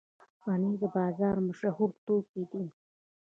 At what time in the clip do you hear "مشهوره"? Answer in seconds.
1.47-1.95